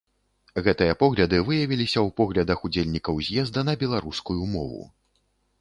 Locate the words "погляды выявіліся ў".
1.01-2.09